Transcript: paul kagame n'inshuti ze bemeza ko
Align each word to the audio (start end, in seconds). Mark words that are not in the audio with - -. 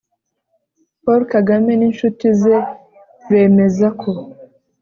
paul 1.03 1.21
kagame 1.33 1.71
n'inshuti 1.77 2.27
ze 2.41 2.57
bemeza 3.29 3.87
ko 4.01 4.11